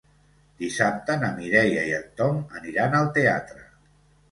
[0.61, 3.71] Dissabte na Mireia i en Tom aniran al teatre.